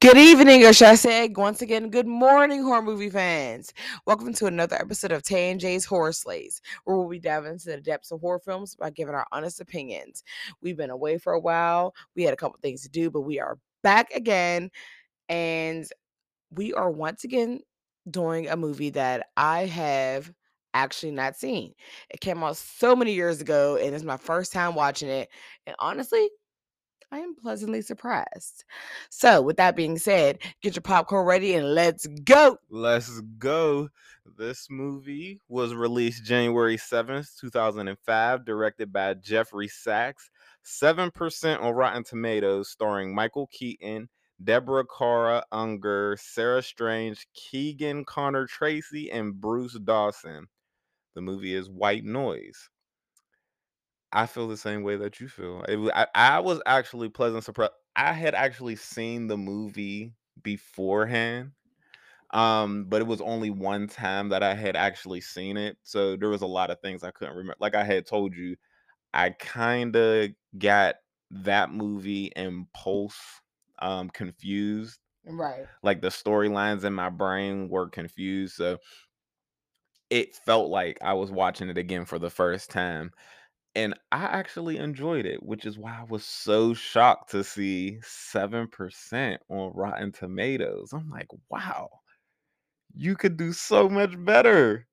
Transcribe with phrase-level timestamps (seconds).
[0.00, 3.74] Good evening, or should I say, once again, good morning, horror movie fans.
[4.06, 7.70] Welcome to another episode of Tay and Jay's Horror Slays, where we'll be diving into
[7.70, 10.22] the depths of horror films by giving our honest opinions.
[10.62, 11.96] We've been away for a while.
[12.14, 14.70] We had a couple things to do, but we are back again,
[15.28, 15.84] and
[16.52, 17.58] we are once again
[18.08, 20.32] doing a movie that I have
[20.74, 21.74] actually not seen.
[22.10, 25.28] It came out so many years ago, and it's my first time watching it.
[25.66, 26.28] And honestly,
[27.10, 28.64] I am pleasantly surprised.
[29.08, 32.58] So, with that being said, get your popcorn ready and let's go.
[32.68, 33.88] Let's go.
[34.36, 40.30] This movie was released January 7th, 2005, directed by Geoffrey Sax.
[40.64, 44.08] 7% on Rotten Tomatoes, starring Michael Keaton,
[44.44, 50.46] Deborah Kara Unger, Sarah Strange, Keegan Connor Tracy, and Bruce Dawson.
[51.14, 52.68] The movie is White Noise.
[54.12, 55.62] I feel the same way that you feel.
[55.64, 57.72] It, wa- I, I was actually pleasant surprised.
[57.94, 61.52] I had actually seen the movie beforehand,
[62.30, 65.78] um, but it was only one time that I had actually seen it.
[65.82, 67.56] So there was a lot of things I couldn't remember.
[67.60, 68.56] Like I had told you,
[69.14, 70.96] I kind of got
[71.30, 73.42] that movie and Pulse
[73.80, 75.00] um, confused.
[75.24, 75.68] Right.
[75.82, 78.56] Like the storylines in my brain were confused.
[78.56, 78.78] So
[80.10, 83.12] it felt like I was watching it again for the first time
[83.78, 89.38] and I actually enjoyed it, which is why I was so shocked to see 7%
[89.48, 90.92] on Rotten Tomatoes.
[90.92, 91.88] I'm like, wow,
[92.96, 94.88] you could do so much better.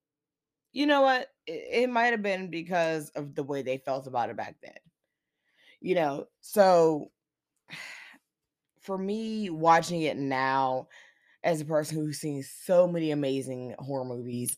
[0.72, 1.30] You know what?
[1.48, 4.78] It, might have been because of the way they felt about it back then.
[5.82, 7.10] You know, so
[8.82, 10.90] for me, watching it now,
[11.44, 14.56] as a person who's seen so many amazing horror movies,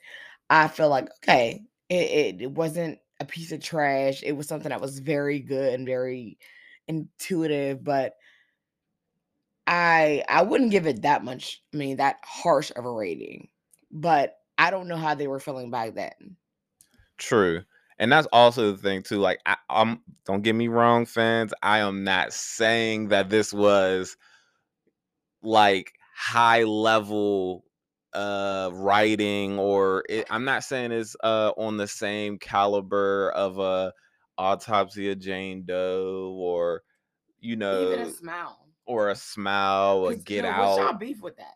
[0.50, 4.24] I feel like, okay, it, it, it wasn't a piece of trash.
[4.24, 6.38] It was something that was very good and very
[6.88, 8.16] intuitive, but
[9.66, 13.50] I I wouldn't give it that much, I mean, that harsh of a rating.
[13.92, 16.38] But I don't know how they were feeling back then.
[17.18, 17.64] True.
[18.00, 19.18] And that's also the thing too.
[19.18, 21.54] Like, I, I'm don't get me wrong, fans.
[21.64, 24.18] I am not saying that this was
[25.42, 27.64] like high level
[28.14, 33.94] uh writing or it, I'm not saying it's uh on the same caliber of a
[34.38, 36.84] autopsy of Jane Doe or
[37.40, 38.68] you know Even a smile.
[38.86, 41.00] or a smile or 'Cause, get yo, What's y'all out.
[41.00, 41.56] beef with that?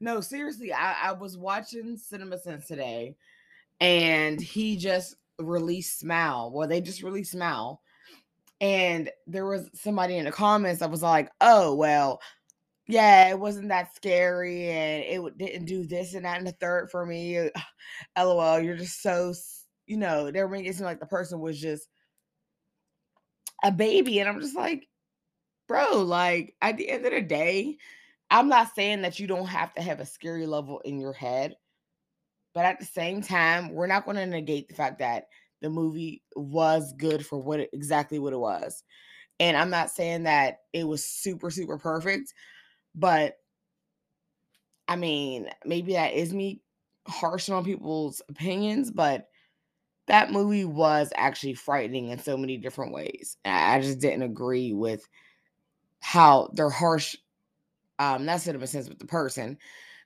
[0.00, 3.16] No, seriously, I, I was watching Cinema Sins today,
[3.80, 6.50] and he just released Smile.
[6.52, 7.82] Well, they just released Smile,
[8.62, 12.20] and there was somebody in the comments that was like, "Oh, well,
[12.90, 16.90] yeah, it wasn't that scary, and it didn't do this and that and the third
[16.90, 17.50] for me." uh,
[18.18, 19.32] LOL, you're just so,
[19.86, 21.88] you know, they were making it seem like the person was just
[23.62, 24.88] a baby, and I'm just like,
[25.68, 27.78] bro, like at the end of the day,
[28.30, 31.56] I'm not saying that you don't have to have a scary level in your head,
[32.54, 35.24] but at the same time, we're not going to negate the fact that
[35.62, 38.82] the movie was good for what it, exactly what it was.
[39.40, 42.34] And I'm not saying that it was super super perfect,
[42.94, 43.38] but
[44.88, 46.62] I mean, maybe that is me
[47.06, 49.28] harshing on people's opinions, but
[50.08, 53.36] that movie was actually frightening in so many different ways.
[53.44, 55.06] I I just didn't agree with
[56.00, 57.16] how their harsh
[57.98, 59.58] um not cinema sins with the person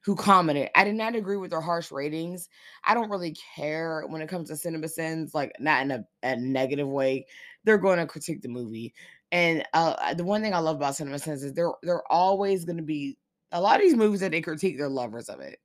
[0.04, 2.48] who commented i did not agree with their harsh ratings
[2.84, 6.36] i don't really care when it comes to cinema sins like not in a, a
[6.36, 7.26] negative way
[7.64, 8.92] they're going to critique the movie
[9.34, 12.78] and uh the one thing i love about cinema sins is they're they're always going
[12.78, 13.18] to be
[13.52, 15.58] a lot of these movies that they critique they're lovers of it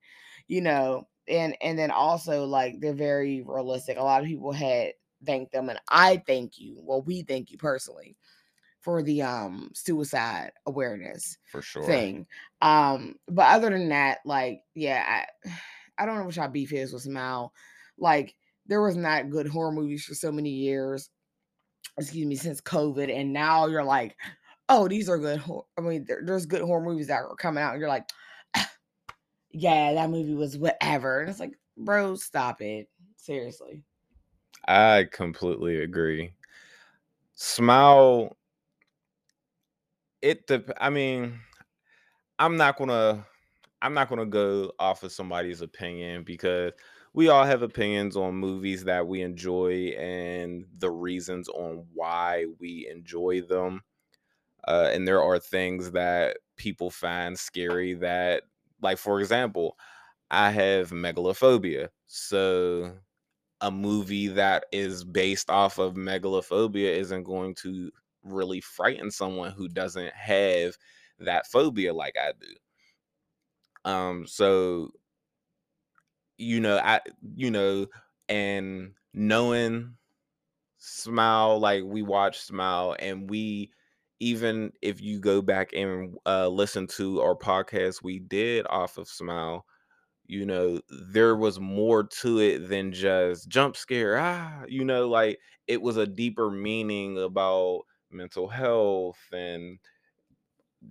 [0.48, 4.94] you know and and then also like they're very realistic a lot of people had
[5.26, 8.18] thanked them and i thank you well we thank you personally
[8.82, 11.84] for the um suicide awareness For sure.
[11.84, 12.28] thing.
[12.62, 15.52] Um, but other than that, like, yeah, I,
[15.98, 17.52] I don't know what y'all beef is with Smile.
[17.98, 18.34] Like,
[18.68, 21.10] there was not good horror movies for so many years,
[21.98, 24.16] excuse me, since COVID, and now you're like,
[24.70, 25.42] oh, these are good.
[25.78, 28.10] I mean, there, there's good horror movies that are coming out, and you're like,
[29.52, 33.84] yeah, that movie was whatever, and it's like, bro, stop it, seriously.
[34.68, 36.34] I completely agree.
[37.34, 38.38] Smile
[40.22, 40.74] it the.
[40.80, 41.40] I mean,
[42.38, 43.26] I'm not gonna
[43.82, 46.74] I'm not gonna go off of somebody's opinion because
[47.14, 52.88] we all have opinions on movies that we enjoy and the reasons on why we
[52.90, 53.82] enjoy them.
[54.68, 58.44] Uh, and there are things that people find scary that,
[58.82, 59.78] like for example,
[60.32, 61.90] I have megalophobia.
[62.08, 62.94] So
[63.62, 67.92] a movie that is based off of megalophobia isn't going to
[68.24, 70.78] really frighten someone who doesn't have
[71.20, 72.54] that phobia like I do.
[73.86, 74.92] Um, so
[76.40, 77.02] you know, I
[77.36, 77.88] you know,
[78.30, 79.96] and knowing
[80.78, 83.72] Smile, like we watch Smile, and we
[84.20, 89.08] even if you go back and uh, listen to our podcast we did off of
[89.10, 89.66] Smile,
[90.28, 94.18] you know, there was more to it than just jump scare.
[94.18, 97.82] Ah, you know, like it was a deeper meaning about
[98.12, 99.80] mental health and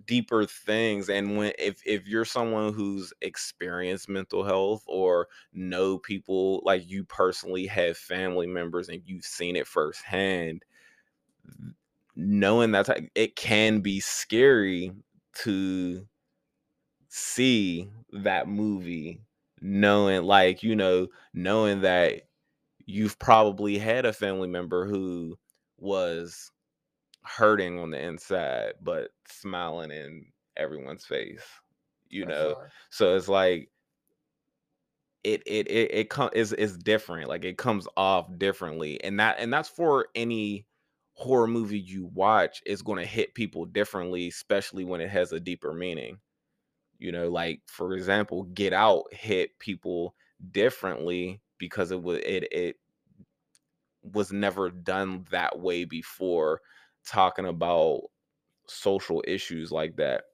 [0.06, 6.60] deeper things and when if if you're someone who's experienced mental health or know people
[6.64, 10.62] like you personally have family members and you've seen it firsthand
[12.16, 14.92] knowing that it can be scary
[15.34, 16.06] to
[17.08, 19.20] see that movie
[19.60, 22.22] knowing like you know knowing that
[22.86, 25.38] you've probably had a family member who
[25.78, 26.50] was
[27.28, 30.26] hurting on the inside but smiling in
[30.56, 31.44] everyone's face
[32.08, 32.56] you know?
[32.90, 33.70] so it's like
[35.24, 39.36] it it it, it com- is is different like it comes off differently and that
[39.38, 40.66] and that's for any
[41.14, 45.40] horror movie you watch is going to hit people differently especially when it has a
[45.40, 46.18] deeper meaning
[46.98, 47.28] you know?
[47.28, 50.14] Like for example get out hit people
[50.52, 52.76] differently because it was it it
[54.02, 56.60] was never done that way before
[57.08, 58.02] talking about
[58.66, 60.24] social issues like that.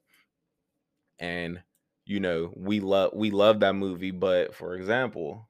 [1.19, 1.61] And
[2.05, 5.49] you know we love we love that movie but for example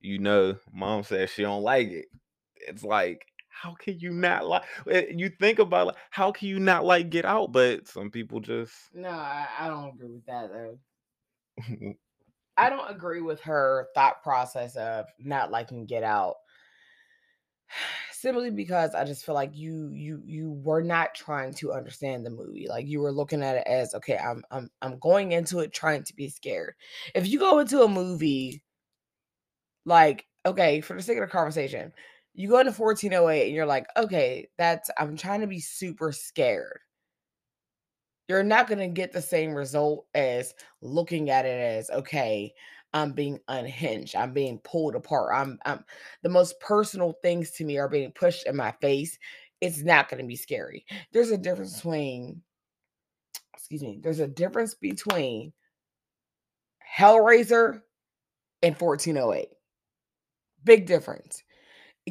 [0.00, 2.06] you know mom says she don't like it.
[2.56, 6.60] It's like how can you not like eh, you think about like, how can you
[6.60, 7.52] not like get out?
[7.52, 10.78] But some people just no i, I don't agree with that though.
[12.56, 16.36] I don't agree with her thought process of not liking get out
[18.20, 22.30] simply because I just feel like you you you were not trying to understand the
[22.30, 22.66] movie.
[22.68, 26.04] Like you were looking at it as okay, I'm I'm I'm going into it trying
[26.04, 26.74] to be scared.
[27.14, 28.62] If you go into a movie
[29.84, 31.92] like okay, for the sake of the conversation,
[32.34, 36.80] you go into 1408 and you're like, okay, that's I'm trying to be super scared.
[38.28, 42.52] You're not going to get the same result as looking at it as okay,
[42.92, 44.16] I'm being unhinged.
[44.16, 45.32] I'm being pulled apart.
[45.34, 45.84] I'm, I'm
[46.22, 49.18] the most personal things to me are being pushed in my face.
[49.60, 50.84] It's not going to be scary.
[51.12, 52.42] There's a difference between,
[53.54, 55.52] excuse me, there's a difference between
[56.96, 57.80] Hellraiser
[58.62, 59.48] and 1408.
[60.64, 61.42] Big difference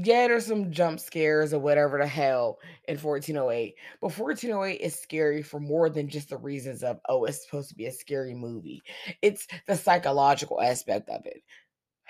[0.06, 3.76] yeah, there's some jump scares or whatever the hell in 1408.
[4.02, 7.76] But 1408 is scary for more than just the reasons of, oh, it's supposed to
[7.76, 8.82] be a scary movie.
[9.22, 11.42] It's the psychological aspect of it.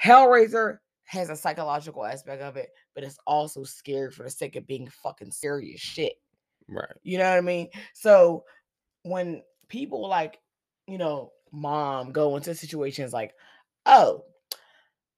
[0.01, 4.67] Hellraiser has a psychological aspect of it, but it's also scary for the sake of
[4.67, 6.13] being fucking serious shit.
[6.67, 6.85] Right.
[7.03, 7.69] You know what I mean?
[7.93, 8.43] So
[9.03, 10.39] when people like,
[10.87, 13.33] you know, mom go into situations like,
[13.85, 14.25] oh,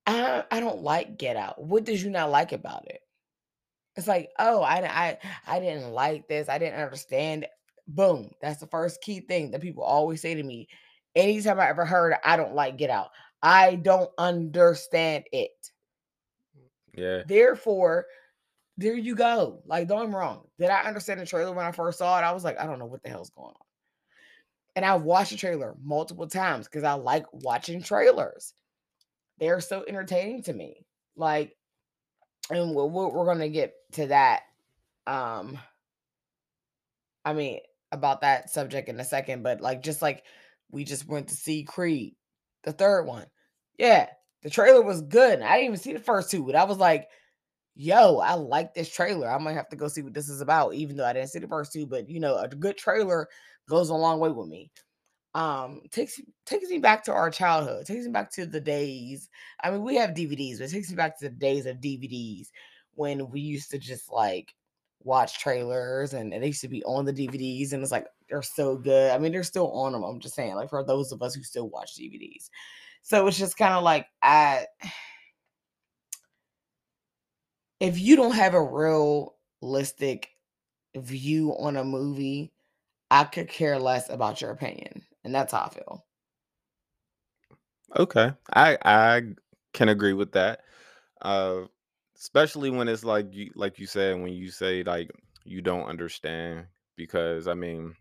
[0.09, 1.61] I I don't like Get Out.
[1.63, 3.01] What did you not like about it?
[3.95, 5.17] It's like, oh, I I
[5.47, 6.49] I didn't like this.
[6.49, 7.45] I didn't understand.
[7.87, 8.31] Boom.
[8.41, 10.67] That's the first key thing that people always say to me.
[11.15, 13.09] Anytime I ever heard, I don't like Get Out.
[13.41, 15.71] I don't understand it.
[16.57, 17.23] Mm, yeah.
[17.27, 18.05] Therefore,
[18.77, 19.61] there you go.
[19.65, 20.47] Like, don't I'm wrong.
[20.59, 22.23] Did I understand the trailer when I first saw it?
[22.23, 23.65] I was like, I don't know what the hell's going on.
[24.75, 28.53] And I've watched the trailer multiple times because I like watching trailers
[29.39, 30.85] they're so entertaining to me.
[31.15, 31.55] Like,
[32.49, 34.41] and we're, we're going to get to that.
[35.07, 35.57] Um,
[37.25, 37.59] I mean,
[37.91, 40.23] about that subject in a second, but like, just like
[40.71, 42.15] we just went to see Creed,
[42.63, 43.25] the third one.
[43.77, 44.07] Yeah,
[44.43, 45.41] the trailer was good.
[45.41, 47.07] I didn't even see the first two, but I was like,
[47.75, 49.29] yo, I like this trailer.
[49.29, 51.39] I might have to go see what this is about, even though I didn't see
[51.39, 51.85] the first two.
[51.85, 53.27] But you know, a good trailer
[53.67, 54.71] goes a long way with me
[55.39, 59.29] um takes takes me back to our childhood takes me back to the days
[59.63, 62.47] i mean we have dvds but it takes me back to the days of dvds
[62.95, 64.53] when we used to just like
[65.01, 68.75] watch trailers and, they used to be on the dvds and it's like they're so
[68.75, 69.11] good.
[69.11, 71.41] I mean they're still on them i'm just saying like for those of us who
[71.41, 72.49] still watch dvds
[73.01, 74.65] so it's just kind of like i
[77.79, 79.31] if you don't have a
[79.71, 80.31] realistic
[80.97, 82.51] view on a movie
[83.09, 86.05] i could care less about your opinion and that's how I feel.
[87.97, 88.31] Okay.
[88.53, 89.21] I I
[89.73, 90.61] can agree with that.
[91.21, 91.63] Uh
[92.17, 95.09] especially when it's like you like you said when you say like
[95.45, 96.65] you don't understand
[96.97, 97.95] because I mean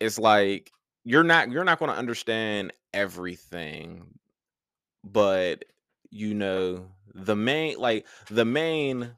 [0.00, 0.70] it's like
[1.04, 4.18] you're not you're not going to understand everything
[5.04, 5.64] but
[6.10, 9.10] you know the main like the main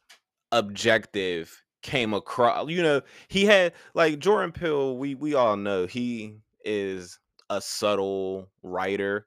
[0.53, 6.37] objective came across you know he had like jordan peele we we all know he
[6.65, 7.19] is
[7.49, 9.27] a subtle writer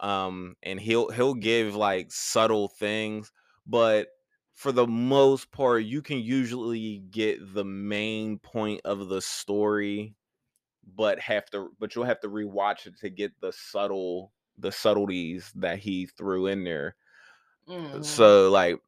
[0.00, 3.32] um and he'll he'll give like subtle things
[3.66, 4.08] but
[4.54, 10.14] for the most part you can usually get the main point of the story
[10.84, 15.52] but have to but you'll have to rewatch it to get the subtle the subtleties
[15.54, 16.96] that he threw in there
[17.66, 18.04] Mhm.
[18.04, 18.80] so like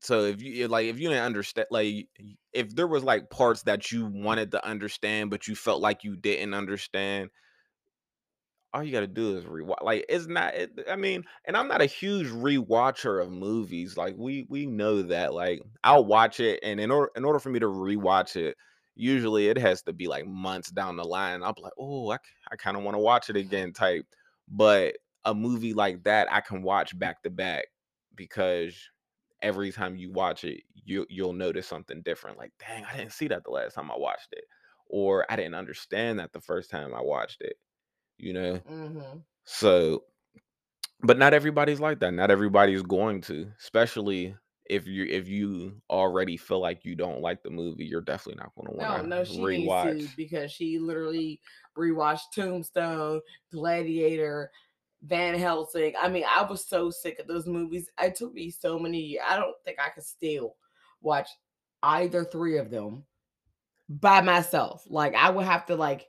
[0.00, 2.08] so if you like if you didn't understand like
[2.52, 6.16] if there was like parts that you wanted to understand but you felt like you
[6.16, 7.30] didn't understand
[8.74, 11.68] all you got to do is rewatch like it's not it, i mean and i'm
[11.68, 16.60] not a huge rewatcher of movies like we we know that like i'll watch it
[16.62, 18.56] and in order in order for me to rewatch it
[18.94, 22.18] usually it has to be like months down the line i'll be like oh i,
[22.52, 24.04] I kind of want to watch it again type
[24.48, 27.66] but a movie like that i can watch back to back
[28.14, 28.76] because
[29.42, 33.28] every time you watch it you you'll notice something different like dang i didn't see
[33.28, 34.44] that the last time i watched it
[34.86, 37.56] or i didn't understand that the first time i watched it
[38.18, 39.24] you know Mhm.
[39.44, 40.04] so
[41.02, 44.34] but not everybody's like that not everybody's going to especially
[44.66, 48.54] if you if you already feel like you don't like the movie you're definitely not
[48.54, 51.40] going to No, want to no, she rewatch because she literally
[51.76, 54.50] rewatched Tombstone, Gladiator,
[55.02, 55.94] Van Helsing.
[56.00, 57.88] I mean, I was so sick of those movies.
[58.00, 59.22] It took me so many years.
[59.28, 60.56] I don't think I could still
[61.00, 61.28] watch
[61.82, 63.04] either three of them
[63.88, 64.84] by myself.
[64.88, 66.06] Like I would have to like,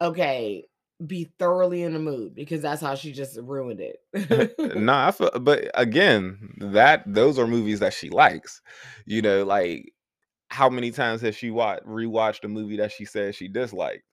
[0.00, 0.66] okay,
[1.06, 4.54] be thoroughly in the mood because that's how she just ruined it.
[4.76, 8.60] nah, I feel, but again, that those are movies that she likes.
[9.04, 9.92] You know, like
[10.48, 14.04] how many times has she watched rewatched a movie that she says she disliked?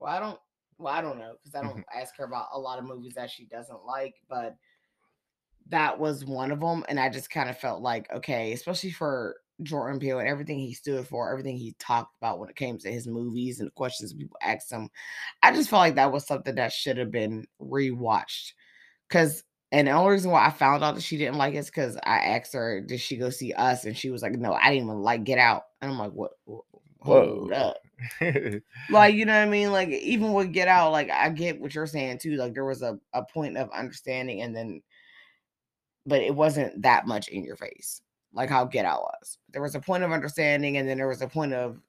[0.00, 0.38] Well, I don't.
[0.78, 2.00] Well, I don't know because I don't mm-hmm.
[2.00, 4.56] ask her about a lot of movies that she doesn't like, but
[5.68, 9.36] that was one of them, and I just kind of felt like, okay, especially for
[9.62, 12.90] Jordan Peele and everything he stood for, everything he talked about when it came to
[12.90, 14.88] his movies and the questions people asked him,
[15.42, 18.52] I just felt like that was something that should have been rewatched.
[19.08, 19.42] Because,
[19.72, 21.96] and the only reason why I found out that she didn't like it is because
[21.96, 23.84] I asked her, did she go see us?
[23.84, 25.64] And she was like, no, I didn't even like Get Out.
[25.80, 26.32] And I'm like, what?
[27.08, 27.78] Whoa, up.
[28.90, 29.72] Like, you know what I mean?
[29.72, 32.36] Like, even with Get Out, like, I get what you're saying too.
[32.36, 34.82] Like, there was a, a point of understanding, and then,
[36.06, 38.00] but it wasn't that much in your face,
[38.32, 39.38] like how Get Out was.
[39.52, 41.80] There was a point of understanding, and then there was a point of,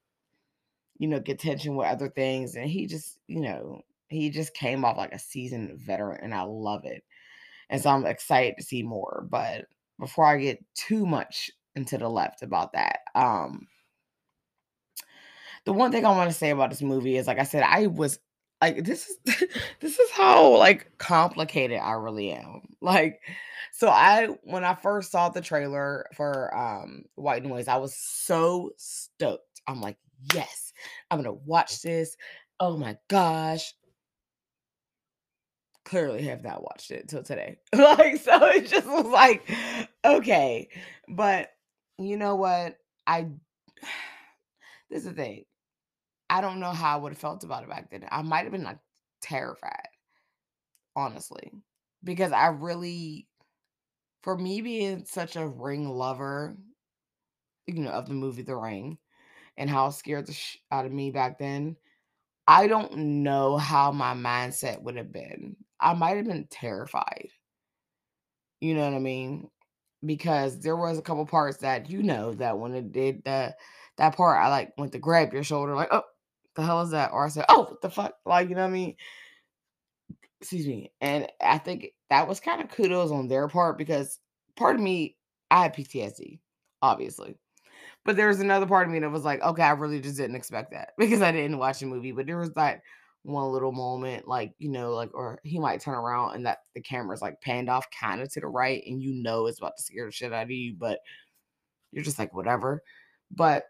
[0.97, 2.55] you know, contention with other things.
[2.55, 6.41] And he just, you know, he just came off like a seasoned veteran, and I
[6.43, 7.03] love it.
[7.69, 9.27] And so I'm excited to see more.
[9.29, 9.65] But
[9.99, 13.67] before I get too much into the left about that, um,
[15.69, 17.85] the one thing I want to say about this movie is like I said, I
[17.85, 18.17] was
[18.59, 19.17] like this is
[19.81, 22.61] this is how like complicated I really am.
[22.81, 23.21] Like
[23.71, 28.71] so I when I first saw the trailer for um White Noise, I was so
[28.77, 29.61] stoked.
[29.67, 29.97] I'm like,
[30.33, 30.73] yes,
[31.11, 32.17] I'm gonna watch this.
[32.59, 33.71] Oh my gosh.
[35.85, 37.57] Clearly have not watched it till today.
[37.75, 39.47] like so it just was like,
[40.03, 40.69] okay.
[41.07, 41.51] But
[41.99, 42.75] you know what?
[43.05, 43.27] I
[44.89, 45.45] this is the thing.
[46.29, 48.07] I don't know how I would have felt about it back then.
[48.11, 48.79] I might have been like
[49.21, 49.87] terrified,
[50.95, 51.51] honestly,
[52.03, 53.27] because I really,
[54.23, 56.57] for me being such a ring lover,
[57.67, 58.97] you know, of the movie The Ring
[59.57, 61.77] and how it scared the sh- out of me back then,
[62.47, 65.57] I don't know how my mindset would have been.
[65.79, 67.29] I might have been terrified.
[68.61, 69.49] You know what I mean?
[70.05, 73.57] Because there was a couple parts that you know that when it did that
[73.97, 76.03] that part, I like went to grab your shoulder, like, oh,
[76.59, 77.11] the hell is that?
[77.13, 78.13] Or I said, oh, what the fuck?
[78.25, 78.95] Like, you know what I mean?
[80.41, 80.91] Excuse me.
[81.01, 84.19] And I think that was kind of kudos on their part because
[84.55, 85.15] part of me,
[85.49, 86.39] I had PTSD,
[86.81, 87.35] obviously.
[88.05, 90.35] But there was another part of me that was like, okay, I really just didn't
[90.35, 92.11] expect that because I didn't watch the movie.
[92.11, 92.81] But there was that
[93.23, 96.81] one little moment, like, you know, like, or he might turn around and that the
[96.81, 99.83] camera's like panned off kind of to the right, and you know it's about to
[99.83, 100.99] scare the shit out of you, but
[101.91, 102.81] you're just like, whatever.
[103.31, 103.65] But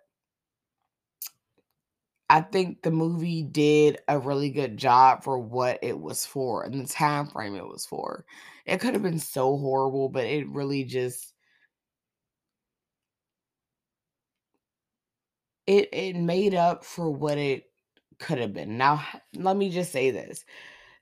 [2.29, 6.75] I think the movie did a really good job for what it was for and
[6.83, 8.25] the time frame it was for.
[8.65, 11.33] It could have been so horrible, but it really just
[15.67, 17.65] it it made up for what it
[18.19, 18.77] could have been.
[18.77, 19.03] Now,
[19.35, 20.43] let me just say this.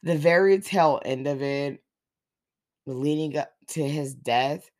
[0.03, 1.81] The very tail end of it,
[2.87, 4.71] leading up to his death,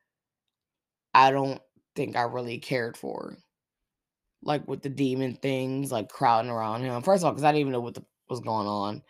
[1.13, 1.61] I don't
[1.95, 3.37] think I really cared for.
[4.47, 7.01] Like with the demon things like crowding around him.
[7.03, 9.03] First of all, because I didn't even know what the, was going on.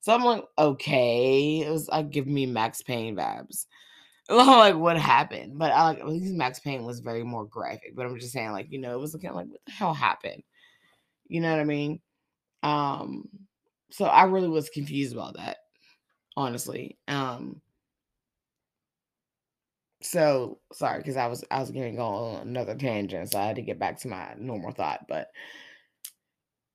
[0.00, 3.66] So I'm like, okay, it was like give me Max Payne vibes.
[4.28, 5.58] like what happened.
[5.58, 7.96] But I like at least Max Payne was very more graphic.
[7.96, 9.94] But I'm just saying, like, you know, it was kind of like, what the hell
[9.94, 10.42] happened?
[11.26, 12.00] You know what I mean?
[12.62, 13.28] Um,
[13.90, 15.58] so I really was confused about that,
[16.36, 16.98] honestly.
[17.08, 17.60] Um,
[20.02, 23.62] so sorry, because I was I was go on another tangent, so I had to
[23.62, 25.06] get back to my normal thought.
[25.08, 25.28] But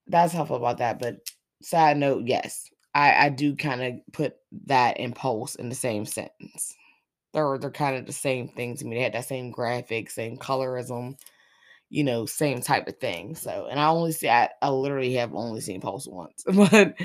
[0.07, 0.99] that's feel about that.
[0.99, 1.17] But
[1.61, 6.05] side note, yes, I I do kind of put that and Pulse in the same
[6.05, 6.75] sentence.
[7.33, 8.97] They're they're kind of the same thing to me.
[8.97, 11.17] They had that same graphic, same colorism,
[11.89, 13.35] you know, same type of thing.
[13.35, 16.95] So, and I only see I, I literally have only seen Pulse once, but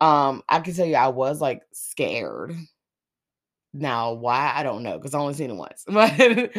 [0.00, 2.56] um, I can tell you I was like scared.
[3.78, 6.50] Now, why I don't know because I only seen it once, but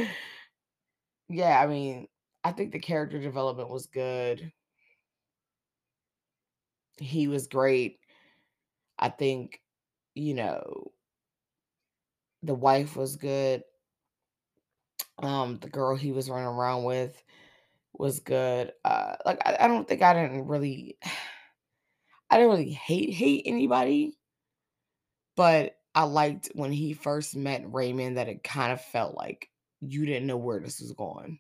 [1.29, 2.07] yeah, I mean,
[2.43, 4.51] I think the character development was good.
[7.00, 8.00] He was great.
[8.97, 9.62] I think,
[10.15, 10.91] you know,
[12.43, 13.63] the wife was good.
[15.19, 17.21] Um, the girl he was running around with
[17.93, 18.74] was good.
[18.86, 20.97] Uh, like I, I don't think I didn't really,
[22.29, 24.17] I didn't really hate hate anybody,
[25.36, 29.49] but I liked when he first met Raymond that it kind of felt like
[29.81, 31.39] you didn't know where this was going.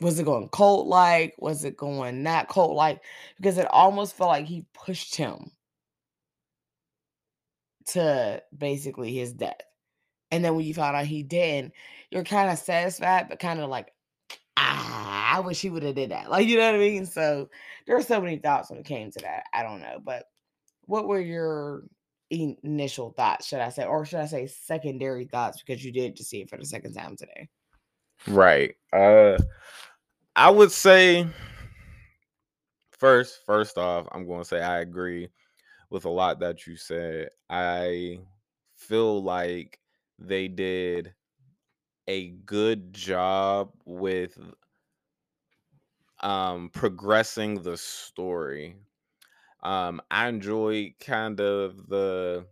[0.00, 1.36] Was it going cult like?
[1.38, 3.02] Was it going not cult like?
[3.36, 5.52] Because it almost felt like he pushed him
[7.86, 9.60] to basically his death.
[10.32, 11.72] And then when you found out he didn't,
[12.10, 13.92] you're kind of satisfied, but kind of like,
[14.56, 16.30] ah, I wish he would have did that.
[16.30, 17.06] Like, you know what I mean?
[17.06, 17.48] So
[17.86, 19.44] there were so many thoughts when it came to that.
[19.54, 20.00] I don't know.
[20.04, 20.24] But
[20.86, 21.84] what were your
[22.34, 26.30] initial thoughts, should I say, or should I say secondary thoughts because you did just
[26.30, 27.48] see it for the second time today?
[28.26, 28.74] Right.
[28.92, 29.38] Uh
[30.36, 31.26] I would say
[32.98, 35.28] first, first off, I'm going to say I agree
[35.90, 37.28] with a lot that you said.
[37.48, 38.18] I
[38.76, 39.78] feel like
[40.18, 41.14] they did
[42.08, 44.38] a good job with
[46.20, 48.76] um progressing the story.
[49.64, 52.46] Um I enjoyed kind of the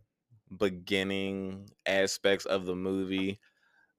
[0.59, 3.40] beginning aspects of the movie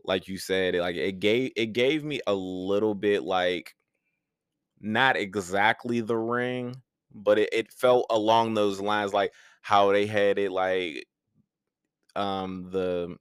[0.06, 3.76] like you said like it gave it gave me a little bit like
[4.80, 6.76] not exactly the ring
[7.14, 11.06] but it, it felt along those lines like how they had it like
[12.16, 13.16] um the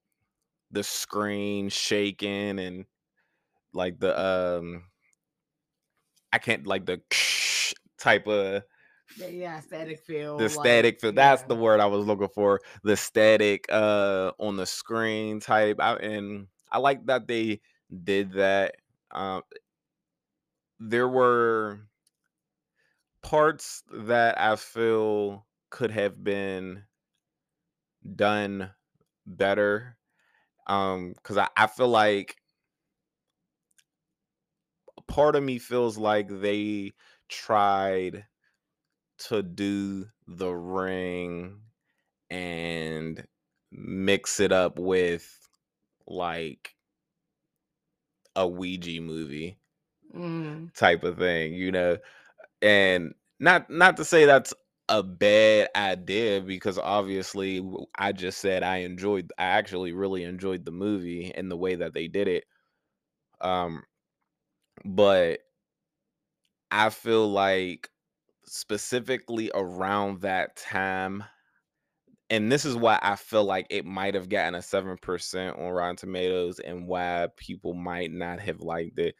[0.70, 2.86] the screen shaking and
[3.74, 4.84] like the um
[6.32, 7.00] I can't like the
[7.98, 8.62] type of
[9.16, 10.36] yeah, yeah, static feel.
[10.36, 11.12] The static like, feel.
[11.12, 12.60] That's the word I was looking for.
[12.84, 15.76] The static uh on the screen type.
[15.80, 17.60] I, and I like that they
[18.04, 18.76] did that.
[19.10, 19.42] Um
[20.80, 21.86] there were
[23.22, 26.84] parts that I feel could have been
[28.16, 28.70] done
[29.26, 29.96] better.
[30.66, 32.36] Um, because I, I feel like
[35.06, 36.92] part of me feels like they
[37.28, 38.26] tried
[39.18, 41.60] to do the ring
[42.30, 43.26] and
[43.70, 45.48] mix it up with
[46.06, 46.74] like
[48.34, 49.58] a Ouija movie
[50.14, 50.72] mm.
[50.74, 51.98] type of thing, you know.
[52.60, 54.54] And not not to say that's
[54.88, 60.70] a bad idea because obviously I just said I enjoyed I actually really enjoyed the
[60.70, 62.44] movie and the way that they did it.
[63.40, 63.84] Um
[64.84, 65.40] but
[66.70, 67.90] I feel like
[68.44, 71.24] specifically around that time
[72.32, 75.96] and this is why I feel like it might have gotten a 7% on Rotten
[75.96, 79.16] Tomatoes and why people might not have liked it.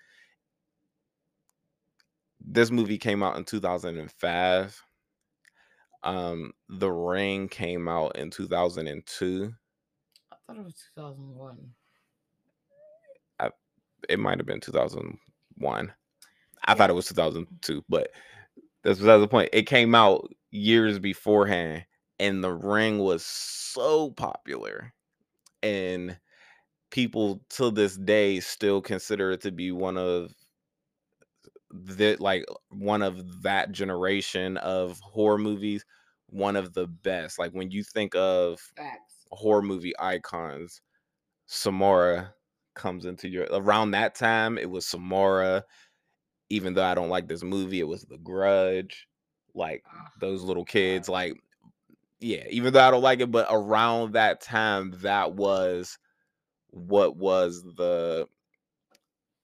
[2.40, 4.82] This movie came out in 2005.
[6.02, 9.52] Um, The Ring came out in 2002.
[10.32, 11.74] I thought it was 2001.
[13.40, 13.50] I,
[14.08, 15.92] it might have been 2001.
[16.64, 18.11] I thought it was 2002, but
[18.83, 19.51] that's besides the point.
[19.53, 21.85] It came out years beforehand,
[22.18, 24.92] and the ring was so popular,
[25.62, 26.18] and
[26.90, 30.33] people to this day still consider it to be one of
[31.71, 35.85] the like one of that generation of horror movies,
[36.27, 37.38] one of the best.
[37.38, 39.25] Like when you think of Facts.
[39.31, 40.81] horror movie icons,
[41.47, 42.35] Samara
[42.75, 44.59] comes into your around that time.
[44.59, 45.64] It was Samara
[46.52, 49.08] even though I don't like this movie, it was The Grudge.
[49.54, 51.34] Like ah, those little kids, like
[52.20, 55.98] yeah, even though I don't like it, but around that time, that was
[56.70, 58.28] what was the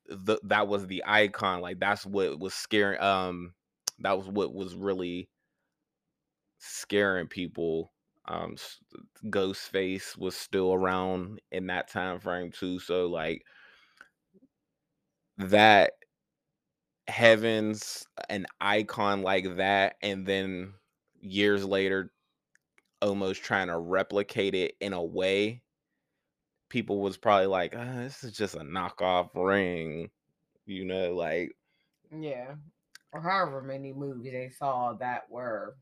[0.08, 1.60] the that was the icon.
[1.60, 3.00] Like that's what was scaring.
[3.00, 3.54] Um,
[4.00, 5.28] that was what was really
[6.58, 7.92] scaring people.
[8.26, 8.56] Um,
[9.26, 12.78] Ghostface was still around in that time frame too.
[12.78, 13.44] So like
[15.38, 15.92] that
[17.08, 20.74] Heaven's an icon like that, and then
[21.20, 22.12] years later,
[23.02, 25.62] almost trying to replicate it in a way,
[26.68, 30.10] people was probably like, "Ah, this is just a knockoff ring,
[30.66, 31.56] you know, like
[32.10, 32.56] Yeah.
[33.12, 35.76] Or however many movies they saw that were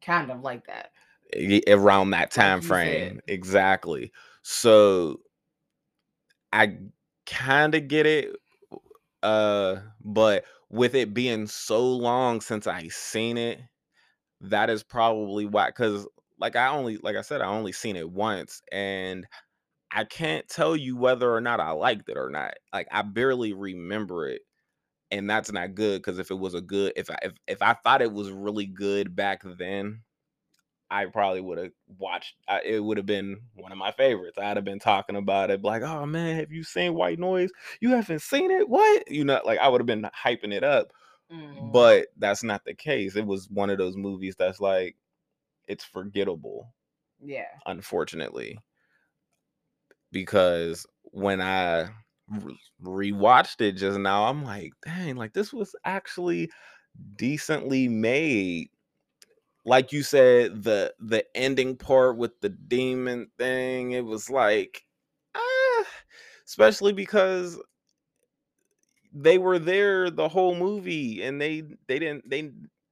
[0.00, 0.92] kind of like that.
[1.68, 3.20] around that time frame.
[3.20, 3.22] said.
[3.28, 4.12] Exactly.
[4.42, 5.20] So
[6.52, 6.78] I
[7.26, 8.36] kind of get it
[9.22, 13.60] uh but with it being so long since I seen it,
[14.42, 16.06] that is probably why cuz
[16.38, 19.26] like I only like I said I only seen it once and
[19.92, 22.54] I can't tell you whether or not I liked it or not.
[22.72, 24.42] Like I barely remember it.
[25.10, 27.74] And that's not good cuz if it was a good if I if, if I
[27.74, 30.02] thought it was really good back then,
[30.90, 32.36] I probably would have watched.
[32.48, 34.38] I, it would have been one of my favorites.
[34.38, 37.50] I'd have been talking about it, like, "Oh man, have you seen White Noise?
[37.80, 38.68] You haven't seen it?
[38.68, 39.10] What?
[39.10, 40.92] You know, like I would have been hyping it up."
[41.30, 41.72] Mhm.
[41.72, 43.16] But that's not the case.
[43.16, 44.96] It was one of those movies that's like,
[45.68, 46.74] it's forgettable,
[47.20, 47.60] yeah.
[47.66, 48.58] unfortunately,
[50.12, 51.88] because when I
[52.28, 56.50] re- rewatched it just now, I'm like, dang, like this was actually
[57.16, 58.70] decently made
[59.68, 64.82] like you said, the the ending part with the demon thing, it was like,
[65.36, 65.84] ah,
[66.46, 67.58] especially because
[69.12, 72.50] they were there the whole movie and they they didn't they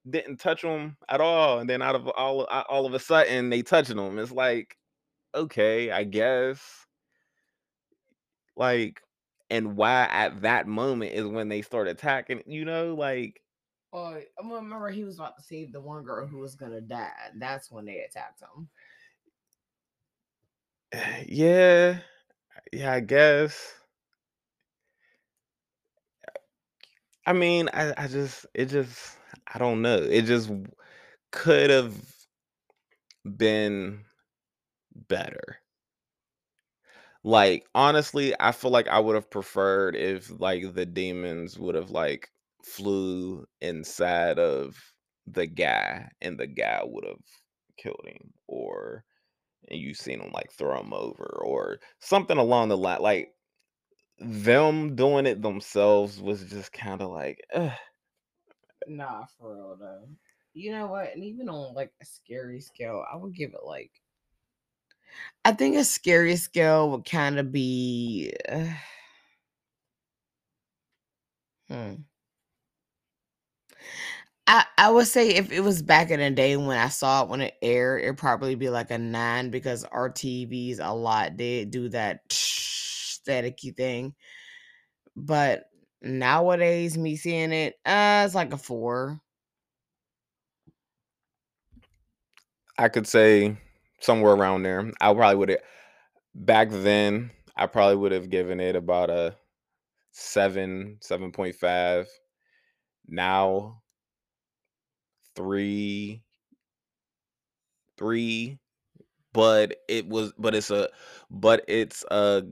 [0.09, 3.62] didn't touch them at all, and then out of all all of a sudden they
[3.62, 4.19] touching them.
[4.19, 4.77] It's like,
[5.35, 6.87] okay, I guess.
[8.57, 9.01] Like,
[9.51, 13.41] and why at that moment is when they start attacking, you know, like
[14.05, 17.11] I remember he was about to save the one girl who was gonna die.
[17.37, 18.69] That's when they attacked him.
[21.27, 22.01] yeah,
[22.73, 23.75] yeah, I guess.
[27.27, 29.17] I mean, I, I just it just
[29.53, 29.97] I don't know.
[29.97, 30.51] It just
[31.33, 31.95] could have
[33.37, 34.05] been
[34.95, 35.59] better.
[37.25, 41.91] Like honestly, I feel like I would have preferred if like the demons would have
[41.91, 42.31] like
[42.66, 44.76] flew inside of
[45.26, 47.24] the guy and the guy would have
[47.79, 49.05] killed him or
[49.68, 53.33] and you seen him like throw him over or something along the line like
[54.18, 57.72] them doing it themselves was just kind of like ugh.
[58.87, 60.09] Nah, for real though.
[60.55, 61.12] You know what?
[61.12, 63.92] And even on like a scary scale, I would give it like.
[65.44, 68.33] I think a scary scale would kind of be.
[71.68, 72.07] Hmm.
[74.46, 77.29] I, I would say if it was back in the day when I saw it
[77.29, 81.70] when it aired, it'd probably be like a nine because our TVs a lot did
[81.70, 84.14] do that staticky thing.
[85.16, 85.70] But
[86.03, 89.20] nowadays, me seeing it, uh, it's like a four.
[92.79, 93.57] I could say
[94.01, 94.90] somewhere around there.
[95.01, 95.61] I probably would have
[96.35, 97.31] back then.
[97.57, 99.37] I probably would have given it about a
[100.12, 102.09] seven, seven point five.
[103.09, 103.83] Now,
[105.35, 106.23] three,
[107.97, 108.59] three.
[109.33, 110.90] But it was, but it's a,
[111.31, 112.42] but it's a,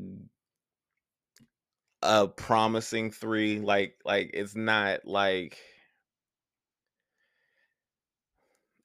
[2.02, 3.60] a promising three.
[3.60, 5.58] Like, like it's not like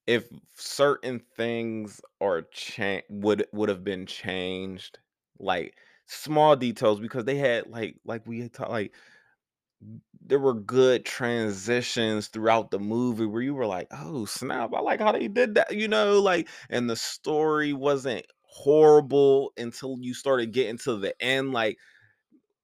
[0.08, 5.00] if certain things are cha- would would have been changed
[5.40, 5.76] like
[6.08, 8.94] small details because they had like like we had talked like
[10.22, 15.00] there were good transitions throughout the movie where you were like oh snap i like
[15.00, 20.52] how they did that you know like and the story wasn't horrible until you started
[20.52, 21.78] getting to the end like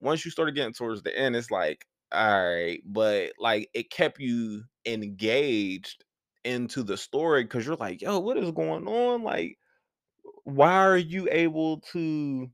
[0.02, 4.20] once you started getting towards the end it's like all right but like it kept
[4.20, 6.06] you engaged
[6.44, 9.24] into the story because you're like yo what is going on?
[9.24, 9.58] Like
[10.44, 12.50] why are you able to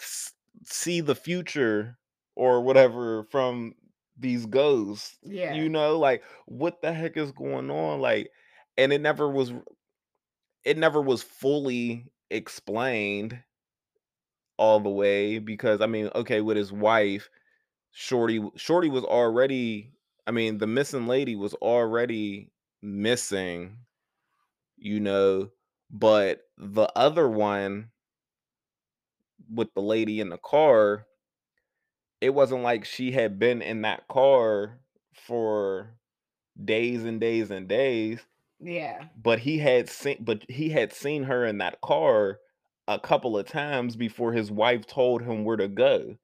[0.00, 1.98] s- see the future
[2.36, 3.74] or whatever from
[4.18, 5.54] these ghosts Yeah.
[5.54, 8.30] you know like what the heck is going on like
[8.76, 9.52] and it never was
[10.64, 13.42] it never was fully explained
[14.58, 17.28] all the way because i mean okay with his wife
[17.92, 19.92] shorty shorty was already
[20.26, 23.78] i mean the missing lady was already missing
[24.76, 25.50] you know
[25.90, 27.90] but the other one
[29.50, 31.06] with the lady in the car
[32.22, 34.78] it wasn't like she had been in that car
[35.12, 35.96] for
[36.64, 38.20] days and days and days.
[38.60, 39.06] Yeah.
[39.20, 42.38] But he had seen but he had seen her in that car
[42.86, 46.16] a couple of times before his wife told him where to go.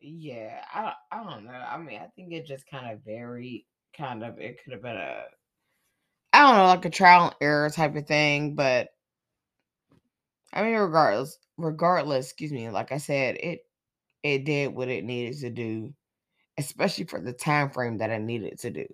[0.00, 1.52] Yeah, I I don't know.
[1.52, 3.66] I mean, I think it just kind of varied.
[3.96, 5.22] Kind of, it could have been a,
[6.32, 8.54] I don't know, like a trial and error type of thing.
[8.54, 8.88] But
[10.52, 12.68] I mean, regardless, regardless, excuse me.
[12.70, 13.60] Like I said, it
[14.24, 15.94] it did what it needed to do,
[16.58, 18.86] especially for the time frame that it needed to do.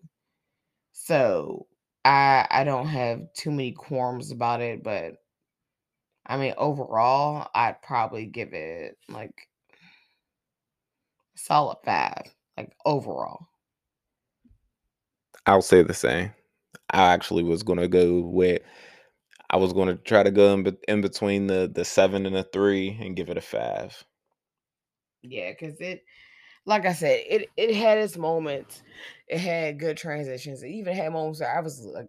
[0.92, 1.66] So
[2.04, 5.14] I I don't have too many qualms about it, but
[6.26, 9.48] I mean, overall, I'd probably give it like
[11.36, 13.48] a solid five, like overall.
[15.46, 16.32] I'll say the same.
[16.90, 18.62] I actually was gonna go with.
[19.50, 22.98] I was gonna try to go in, in between the the seven and a three
[23.00, 24.04] and give it a five.
[25.22, 26.04] Yeah, because it,
[26.66, 28.82] like I said, it it had its moments.
[29.28, 30.62] It had good transitions.
[30.62, 32.08] It even had moments where I was like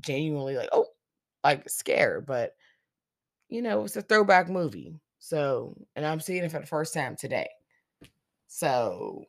[0.00, 0.88] genuinely like, oh,
[1.44, 2.26] like scared.
[2.26, 2.56] But
[3.48, 5.00] you know, it's a throwback movie.
[5.20, 7.48] So, and I'm seeing it for the first time today.
[8.48, 9.24] So,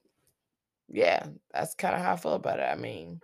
[0.90, 2.64] yeah, that's kind of how I feel about it.
[2.64, 3.22] I mean,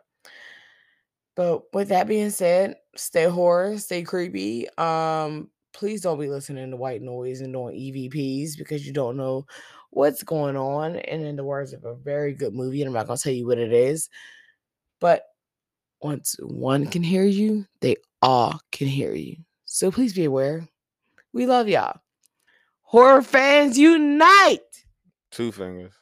[1.36, 4.68] but with that being said, stay horror, stay creepy.
[4.78, 9.46] Um, please don't be listening to white noise and doing EVPs because you don't know
[9.96, 10.98] what's going on.
[10.98, 13.48] And in the words of a very good movie, and I'm not gonna tell you
[13.48, 14.10] what it is,
[15.00, 15.24] but
[16.02, 19.38] once one can hear you, they all can hear you.
[19.66, 20.68] So please be aware.
[21.32, 22.00] We love y'all.
[22.82, 24.60] Horror fans unite!
[25.32, 25.94] Two fingers.